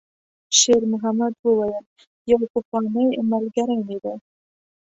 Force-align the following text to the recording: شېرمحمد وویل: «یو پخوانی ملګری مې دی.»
شېرمحمد 0.59 1.33
وویل: 1.43 1.85
«یو 2.29 2.39
پخوانی 2.53 3.07
ملګری 3.31 3.77
مې 3.87 3.97
دی.» 4.03 4.13